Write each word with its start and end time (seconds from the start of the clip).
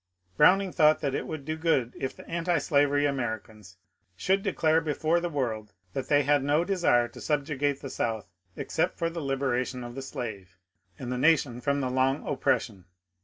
Browning 0.35 0.71
thought 0.71 0.99
that 1.01 1.13
it 1.13 1.27
would 1.27 1.45
do 1.45 1.55
good 1.55 1.93
if 1.95 2.15
the 2.15 2.27
antislavery 2.27 3.05
Americans 3.05 3.77
should 4.15 4.41
declare 4.41 4.81
before 4.81 5.19
the 5.19 5.29
world 5.29 5.73
that 5.93 6.07
they 6.07 6.23
had 6.23 6.43
no 6.43 6.63
desire 6.65 7.07
to 7.09 7.21
subjugate 7.21 7.81
the 7.81 7.89
South 7.91 8.27
except 8.55 8.97
for 8.97 9.11
the 9.11 9.21
liberation 9.21 9.83
of 9.83 9.93
the 9.93 10.01
slave 10.01 10.57
and 10.97 11.11
the 11.11 11.19
nation 11.19 11.61
from 11.61 11.81
the 11.81 11.89
long 11.91 12.27
oppression. 12.27 12.85